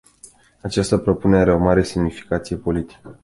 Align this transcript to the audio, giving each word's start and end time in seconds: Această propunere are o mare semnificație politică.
Această 0.61 0.97
propunere 0.97 1.41
are 1.41 1.53
o 1.53 1.57
mare 1.63 1.83
semnificație 1.83 2.55
politică. 2.57 3.19